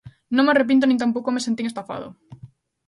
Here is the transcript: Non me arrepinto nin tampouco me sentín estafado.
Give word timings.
Non 0.35 0.43
me 0.45 0.51
arrepinto 0.53 0.85
nin 0.87 1.01
tampouco 1.03 1.33
me 1.33 1.45
sentín 1.47 1.67
estafado. 1.67 2.07